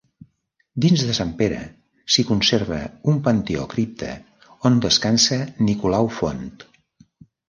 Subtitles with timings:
[0.83, 1.57] Dins de Sant Pere
[2.15, 2.79] s'hi conserva
[3.13, 4.09] un panteó-cripta
[4.71, 5.39] on descansa
[5.69, 6.41] Nicolau Font.